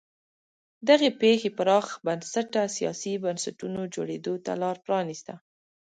دغې 0.89 1.09
پېښې 1.21 1.49
پراخ 1.57 1.87
بنسټه 2.05 2.61
سیاسي 2.77 3.13
بنسټونو 3.23 3.81
جوړېدو 3.95 4.33
ته 4.45 4.51
لار 4.61 4.77
پرانیسته. 4.85 5.33